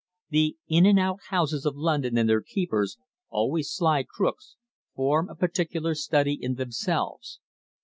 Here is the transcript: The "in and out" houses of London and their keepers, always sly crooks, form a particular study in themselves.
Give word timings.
The 0.31 0.57
"in 0.67 0.87
and 0.87 0.97
out" 0.97 1.19
houses 1.27 1.63
of 1.63 1.75
London 1.75 2.17
and 2.17 2.27
their 2.27 2.41
keepers, 2.41 2.97
always 3.29 3.71
sly 3.71 4.01
crooks, 4.03 4.55
form 4.95 5.29
a 5.29 5.35
particular 5.35 5.93
study 5.93 6.33
in 6.33 6.55
themselves. 6.55 7.39